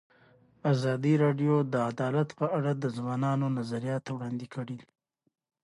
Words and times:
ازادي 0.71 1.13
راډیو 1.23 1.55
د 1.73 1.75
عدالت 1.89 2.29
په 2.39 2.45
اړه 2.57 2.71
د 2.77 2.85
ځوانانو 2.97 3.45
نظریات 3.57 4.03
وړاندې 4.09 4.45
کړي. 4.55 4.77